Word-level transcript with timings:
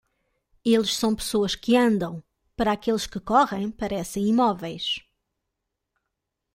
Eles 0.65 0.95
são 0.95 1.15
pessoas 1.15 1.53
que 1.53 1.77
andam; 1.77 2.23
Para 2.57 2.71
aqueles 2.71 3.05
que 3.05 3.19
correm, 3.19 3.69
parecem 3.69 4.25
imóveis. 4.25 4.99